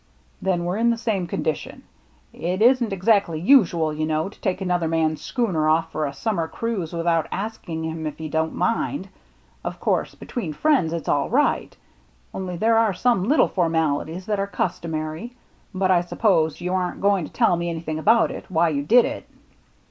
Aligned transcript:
"Then 0.41 0.65
we're 0.65 0.77
in 0.77 0.89
the 0.89 0.97
same 0.97 1.27
condition. 1.27 1.83
It 2.33 2.59
isn't 2.63 2.91
exactly 2.91 3.39
usual, 3.39 3.93
you 3.93 4.07
know, 4.07 4.29
to 4.29 4.41
take 4.41 4.59
another 4.59 4.87
man's 4.87 5.21
schooner 5.21 5.69
off 5.69 5.91
for 5.91 6.07
a 6.07 6.13
summer 6.15 6.47
cruise 6.47 6.91
without 6.91 7.27
asking 7.31 7.83
him 7.85 8.07
if 8.07 8.17
he 8.17 8.27
don't 8.27 8.55
mind. 8.55 9.09
Of 9.63 9.79
course, 9.79 10.15
be 10.15 10.25
tween 10.25 10.53
friends, 10.53 10.91
it's 10.91 11.07
all 11.07 11.29
right— 11.29 11.77
only 12.33 12.57
there 12.57 12.79
are 12.79 12.95
some 12.95 13.25
little 13.25 13.47
formalities 13.47 14.25
that 14.25 14.39
are 14.39 14.47
customary. 14.47 15.35
But 15.71 15.91
I 15.91 16.01
suppose 16.01 16.61
you 16.61 16.73
aren't 16.73 16.99
going 16.99 17.25
to 17.27 17.31
tell 17.31 17.55
me 17.55 17.69
anything 17.69 17.99
about 17.99 18.31
it— 18.31 18.49
why 18.49 18.69
you 18.69 18.81
did 18.81 19.05
it." 19.05 19.29